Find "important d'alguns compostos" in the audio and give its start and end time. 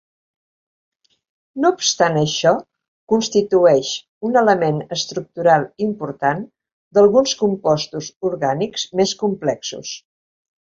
5.89-8.09